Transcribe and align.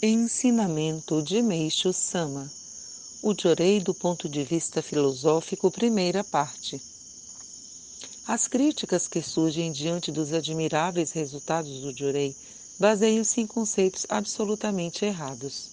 Ensinamento 0.00 1.20
de 1.20 1.42
Meixo 1.42 1.92
Sama 1.92 2.48
O 3.20 3.34
Jorei 3.36 3.80
do 3.80 3.92
ponto 3.92 4.28
de 4.28 4.44
vista 4.44 4.80
filosófico, 4.80 5.72
primeira 5.72 6.22
parte. 6.22 6.80
As 8.24 8.46
críticas 8.46 9.08
que 9.08 9.20
surgem 9.20 9.72
diante 9.72 10.12
dos 10.12 10.32
admiráveis 10.32 11.10
resultados 11.10 11.80
do 11.80 11.92
Jorei 11.92 12.36
baseiam-se 12.78 13.40
em 13.40 13.46
conceitos 13.48 14.06
absolutamente 14.08 15.04
errados. 15.04 15.68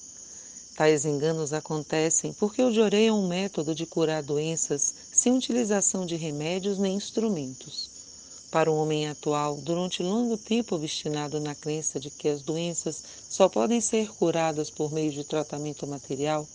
Tais 0.75 1.05
enganos 1.05 1.53
acontecem 1.53 2.33
porque 2.33 2.63
o 2.63 2.73
Jorei 2.73 3.09
é 3.09 3.13
um 3.13 3.27
método 3.27 3.75
de 3.75 3.85
curar 3.85 4.23
doenças 4.23 4.91
sem 5.11 5.37
utilização 5.37 6.03
de 6.03 6.15
remédios 6.15 6.79
nem 6.79 6.95
instrumentos. 6.95 7.94
Para 8.55 8.71
o 8.71 8.77
homem 8.77 9.05
atual, 9.09 9.57
durante 9.57 10.01
longo 10.01 10.37
tempo 10.37 10.75
obstinado 10.75 11.41
na 11.41 11.53
crença 11.53 11.99
de 11.99 12.09
que 12.09 12.29
as 12.29 12.41
doenças 12.41 13.03
só 13.29 13.49
podem 13.49 13.81
ser 13.81 14.07
curadas 14.13 14.69
por 14.69 14.93
meio 14.93 15.11
de 15.11 15.25
tratamento 15.25 15.85
material, 15.85 16.47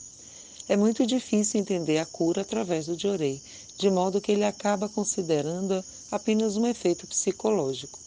é 0.66 0.78
muito 0.78 1.04
difícil 1.04 1.60
entender 1.60 1.98
a 1.98 2.06
cura 2.06 2.40
através 2.40 2.86
do 2.86 2.96
diorei, 2.96 3.38
de 3.76 3.90
modo 3.90 4.18
que 4.18 4.32
ele 4.32 4.44
acaba 4.44 4.88
considerando-a 4.88 5.84
apenas 6.10 6.56
um 6.56 6.66
efeito 6.66 7.06
psicológico. 7.06 7.98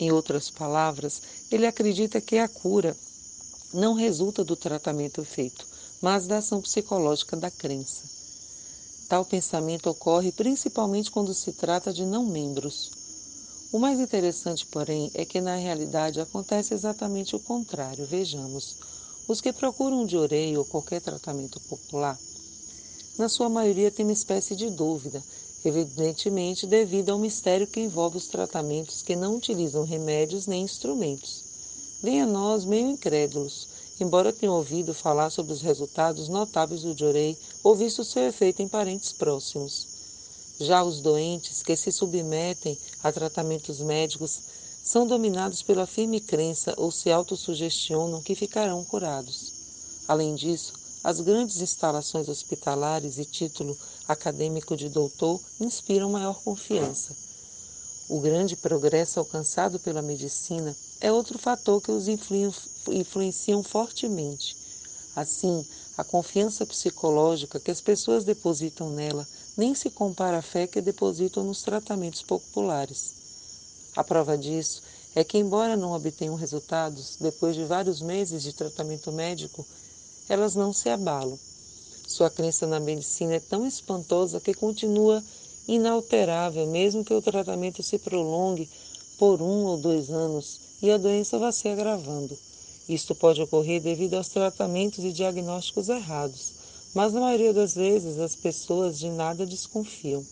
Em 0.00 0.10
outras 0.10 0.50
palavras, 0.50 1.22
ele 1.52 1.68
acredita 1.68 2.20
que 2.20 2.38
a 2.38 2.48
cura 2.48 2.96
não 3.72 3.94
resulta 3.94 4.42
do 4.42 4.56
tratamento 4.56 5.24
feito, 5.24 5.64
mas 6.02 6.26
da 6.26 6.38
ação 6.38 6.60
psicológica 6.60 7.36
da 7.36 7.52
crença. 7.52 8.23
Tal 9.14 9.24
pensamento 9.24 9.88
ocorre 9.88 10.32
principalmente 10.32 11.08
quando 11.08 11.32
se 11.32 11.52
trata 11.52 11.92
de 11.92 12.04
não-membros. 12.04 12.90
O 13.70 13.78
mais 13.78 14.00
interessante, 14.00 14.66
porém, 14.66 15.08
é 15.14 15.24
que 15.24 15.40
na 15.40 15.54
realidade 15.54 16.20
acontece 16.20 16.74
exatamente 16.74 17.36
o 17.36 17.38
contrário. 17.38 18.04
Vejamos. 18.06 18.74
Os 19.28 19.40
que 19.40 19.52
procuram 19.52 20.04
de 20.04 20.16
orelha 20.16 20.58
ou 20.58 20.64
qualquer 20.64 21.00
tratamento 21.00 21.60
popular, 21.60 22.18
na 23.16 23.28
sua 23.28 23.48
maioria 23.48 23.88
têm 23.88 24.04
uma 24.04 24.12
espécie 24.12 24.56
de 24.56 24.68
dúvida, 24.68 25.22
evidentemente 25.64 26.66
devido 26.66 27.10
ao 27.10 27.18
mistério 27.20 27.68
que 27.68 27.78
envolve 27.78 28.16
os 28.16 28.26
tratamentos 28.26 29.00
que 29.00 29.14
não 29.14 29.36
utilizam 29.36 29.84
remédios 29.84 30.48
nem 30.48 30.64
instrumentos. 30.64 31.44
Vem 32.02 32.20
a 32.20 32.26
nós 32.26 32.64
meio 32.64 32.88
incrédulos, 32.88 33.68
embora 34.00 34.32
tenham 34.32 34.54
ouvido 34.54 34.92
falar 34.92 35.30
sobre 35.30 35.52
os 35.52 35.62
resultados 35.62 36.28
notáveis 36.28 36.82
do 36.82 36.96
Jorei 36.96 37.36
ou 37.62 37.74
visto 37.74 38.04
seu 38.04 38.22
efeito 38.24 38.62
em 38.62 38.68
parentes 38.68 39.12
próximos. 39.12 39.86
Já 40.58 40.82
os 40.84 41.00
doentes 41.00 41.62
que 41.62 41.76
se 41.76 41.90
submetem 41.90 42.78
a 43.02 43.10
tratamentos 43.10 43.80
médicos 43.80 44.40
são 44.84 45.06
dominados 45.06 45.62
pela 45.62 45.86
firme 45.86 46.20
crença 46.20 46.74
ou 46.76 46.90
se 46.90 47.10
autossugestionam 47.10 48.22
que 48.22 48.34
ficarão 48.34 48.84
curados. 48.84 49.52
Além 50.06 50.34
disso, 50.34 50.72
as 51.02 51.20
grandes 51.20 51.60
instalações 51.60 52.28
hospitalares 52.28 53.18
e 53.18 53.24
título 53.24 53.76
acadêmico 54.06 54.76
de 54.76 54.88
doutor 54.88 55.40
inspiram 55.60 56.10
maior 56.10 56.40
confiança. 56.42 57.16
O 58.08 58.20
grande 58.20 58.56
progresso 58.56 59.18
alcançado 59.18 59.78
pela 59.80 60.02
medicina 60.02 60.76
é 61.04 61.12
outro 61.12 61.38
fator 61.38 61.82
que 61.82 61.90
os 61.90 62.08
influenciam 62.08 63.62
fortemente. 63.62 64.56
Assim, 65.14 65.62
a 65.98 66.02
confiança 66.02 66.64
psicológica 66.64 67.60
que 67.60 67.70
as 67.70 67.82
pessoas 67.82 68.24
depositam 68.24 68.88
nela 68.88 69.28
nem 69.54 69.74
se 69.74 69.90
compara 69.90 70.38
à 70.38 70.42
fé 70.42 70.66
que 70.66 70.80
depositam 70.80 71.44
nos 71.44 71.60
tratamentos 71.60 72.22
populares. 72.22 73.12
A 73.94 74.02
prova 74.02 74.38
disso 74.38 74.82
é 75.14 75.22
que, 75.22 75.36
embora 75.36 75.76
não 75.76 75.92
obtenham 75.92 76.36
resultados 76.36 77.18
depois 77.20 77.54
de 77.54 77.66
vários 77.66 78.00
meses 78.00 78.42
de 78.42 78.54
tratamento 78.54 79.12
médico, 79.12 79.66
elas 80.26 80.54
não 80.54 80.72
se 80.72 80.88
abalam. 80.88 81.38
Sua 82.08 82.30
crença 82.30 82.66
na 82.66 82.80
medicina 82.80 83.34
é 83.34 83.40
tão 83.40 83.66
espantosa 83.66 84.40
que 84.40 84.54
continua 84.54 85.22
inalterável, 85.68 86.66
mesmo 86.66 87.04
que 87.04 87.12
o 87.12 87.20
tratamento 87.20 87.82
se 87.82 87.98
prolongue 87.98 88.70
por 89.18 89.42
um 89.42 89.66
ou 89.66 89.76
dois 89.76 90.08
anos 90.08 90.64
e 90.82 90.90
a 90.90 90.96
doença 90.98 91.38
vá 91.38 91.50
se 91.52 91.68
agravando. 91.68 92.36
Isto 92.88 93.14
pode 93.14 93.40
ocorrer 93.40 93.80
devido 93.80 94.14
aos 94.14 94.28
tratamentos 94.28 95.04
e 95.04 95.12
diagnósticos 95.12 95.88
errados, 95.88 96.52
mas 96.94 97.12
na 97.12 97.20
maioria 97.20 97.52
das 97.52 97.74
vezes 97.74 98.18
as 98.18 98.34
pessoas 98.34 98.98
de 98.98 99.08
nada 99.08 99.46
desconfiam. 99.46 100.24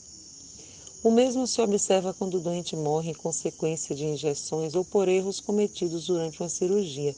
O 1.02 1.10
mesmo 1.10 1.46
se 1.46 1.60
observa 1.60 2.14
quando 2.14 2.34
o 2.34 2.40
doente 2.40 2.76
morre 2.76 3.10
em 3.10 3.14
consequência 3.14 3.94
de 3.94 4.04
injeções 4.04 4.74
ou 4.74 4.84
por 4.84 5.08
erros 5.08 5.40
cometidos 5.40 6.06
durante 6.06 6.40
uma 6.40 6.48
cirurgia, 6.48 7.14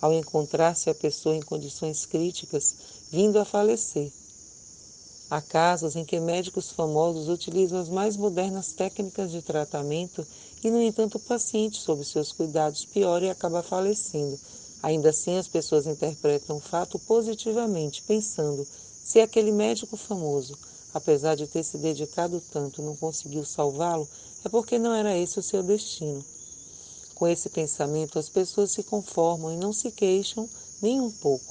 ao 0.00 0.12
encontrar-se 0.12 0.90
a 0.90 0.94
pessoa 0.94 1.36
em 1.36 1.42
condições 1.42 2.06
críticas, 2.06 2.74
vindo 3.10 3.38
a 3.38 3.44
falecer. 3.44 4.10
Há 5.30 5.40
casos 5.40 5.94
em 5.94 6.04
que 6.04 6.18
médicos 6.18 6.72
famosos 6.72 7.28
utilizam 7.28 7.80
as 7.80 7.88
mais 7.88 8.16
modernas 8.16 8.72
técnicas 8.72 9.30
de 9.30 9.40
tratamento 9.40 10.26
e, 10.62 10.68
no 10.68 10.82
entanto, 10.82 11.14
o 11.14 11.20
paciente, 11.20 11.80
sob 11.80 12.04
seus 12.04 12.32
cuidados, 12.32 12.84
piora 12.84 13.26
e 13.26 13.30
acaba 13.30 13.62
falecendo. 13.62 14.36
Ainda 14.82 15.10
assim, 15.10 15.36
as 15.36 15.46
pessoas 15.46 15.86
interpretam 15.86 16.56
o 16.56 16.60
fato 16.60 16.98
positivamente, 16.98 18.02
pensando: 18.02 18.66
se 19.04 19.20
aquele 19.20 19.52
médico 19.52 19.96
famoso, 19.96 20.58
apesar 20.92 21.36
de 21.36 21.46
ter 21.46 21.62
se 21.62 21.78
dedicado 21.78 22.42
tanto, 22.50 22.82
não 22.82 22.96
conseguiu 22.96 23.44
salvá-lo, 23.44 24.08
é 24.44 24.48
porque 24.48 24.80
não 24.80 24.92
era 24.92 25.16
esse 25.16 25.38
o 25.38 25.42
seu 25.44 25.62
destino. 25.62 26.24
Com 27.14 27.28
esse 27.28 27.48
pensamento, 27.50 28.18
as 28.18 28.28
pessoas 28.28 28.72
se 28.72 28.82
conformam 28.82 29.52
e 29.52 29.56
não 29.56 29.72
se 29.72 29.92
queixam 29.92 30.48
nem 30.82 31.00
um 31.00 31.10
pouco. 31.10 31.49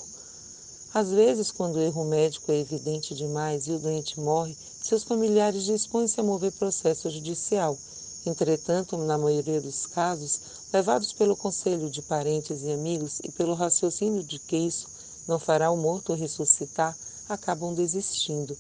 Às 0.93 1.11
vezes, 1.11 1.51
quando 1.51 1.75
o 1.75 1.81
erro 1.81 2.03
médico 2.03 2.51
é 2.51 2.57
evidente 2.57 3.13
demais 3.13 3.67
e 3.67 3.71
o 3.71 3.79
doente 3.79 4.19
morre, 4.19 4.57
seus 4.81 5.03
familiares 5.03 5.63
dispõem-se 5.63 6.19
a 6.19 6.23
mover 6.23 6.51
processo 6.53 7.09
judicial. 7.11 7.77
Entretanto, 8.25 8.97
na 8.97 9.17
maioria 9.17 9.61
dos 9.61 9.85
casos, 9.85 10.39
levados 10.73 11.13
pelo 11.13 11.37
conselho 11.37 11.89
de 11.89 12.01
parentes 12.01 12.63
e 12.63 12.71
amigos 12.71 13.19
e 13.23 13.31
pelo 13.31 13.53
raciocínio 13.53 14.23
de 14.23 14.39
que 14.39 14.57
isso 14.57 14.87
não 15.27 15.37
fará 15.37 15.69
o 15.69 15.77
morto 15.77 16.13
ressuscitar, 16.13 16.97
acabam 17.29 17.73
desistindo. 17.73 18.57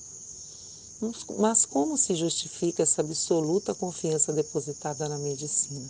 Mas 1.39 1.65
como 1.65 1.97
se 1.97 2.13
justifica 2.13 2.83
essa 2.83 3.01
absoluta 3.01 3.73
confiança 3.73 4.31
depositada 4.31 5.09
na 5.09 5.17
medicina? 5.17 5.89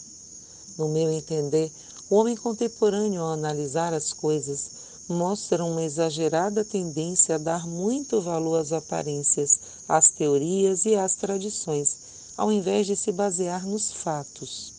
No 0.78 0.88
meu 0.88 1.12
entender, 1.12 1.70
o 2.10 2.16
homem 2.16 2.38
contemporâneo, 2.38 3.22
ao 3.22 3.34
analisar 3.34 3.94
as 3.94 4.14
coisas, 4.14 4.79
mostram 5.10 5.72
uma 5.72 5.82
exagerada 5.82 6.64
tendência 6.64 7.36
a 7.36 7.40
dar 7.40 7.66
muito 7.66 8.22
valor 8.22 8.58
às 8.58 8.72
aparências, 8.72 9.60
às 9.88 10.12
teorias 10.12 10.86
e 10.86 10.96
às 10.96 11.16
tradições, 11.16 11.98
ao 12.38 12.52
invés 12.52 12.86
de 12.86 12.96
se 12.96 13.12
basear 13.12 13.66
nos 13.66 13.92
fatos. 13.92 14.72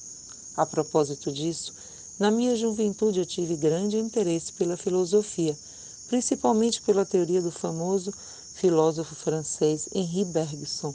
A 0.57 0.65
propósito 0.65 1.33
disso, 1.33 1.75
na 2.17 2.31
minha 2.31 2.55
juventude 2.55 3.19
eu 3.19 3.27
tive 3.27 3.57
grande 3.57 3.99
interesse 3.99 4.53
pela 4.53 4.77
filosofia, 4.77 5.59
principalmente 6.09 6.81
pela 6.83 7.05
teoria 7.05 7.43
do 7.43 7.51
famoso 7.51 8.15
filósofo 8.55 9.17
francês 9.17 9.89
Henri 9.93 10.25
Bergson, 10.25 10.95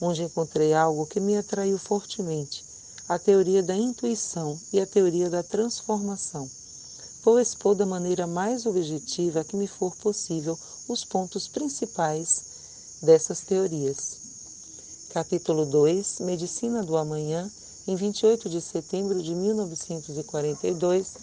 onde 0.00 0.22
encontrei 0.22 0.72
algo 0.72 1.06
que 1.06 1.20
me 1.20 1.36
atraiu 1.36 1.76
fortemente: 1.76 2.64
a 3.06 3.18
teoria 3.18 3.62
da 3.62 3.76
intuição 3.76 4.58
e 4.72 4.80
a 4.80 4.86
teoria 4.86 5.28
da 5.28 5.42
transformação 5.42 6.48
vou 7.22 7.38
expor 7.38 7.74
da 7.74 7.84
maneira 7.84 8.26
mais 8.26 8.64
objetiva 8.64 9.44
que 9.44 9.56
me 9.56 9.66
for 9.66 9.94
possível 9.96 10.58
os 10.88 11.04
pontos 11.04 11.46
principais 11.46 12.98
dessas 13.02 13.40
teorias. 13.40 14.18
Capítulo 15.10 15.66
2 15.66 16.20
Medicina 16.20 16.82
do 16.82 16.96
Amanhã, 16.96 17.50
em 17.86 17.94
28 17.96 18.48
de 18.48 18.60
setembro 18.60 19.22
de 19.22 19.34
1942, 19.34 21.14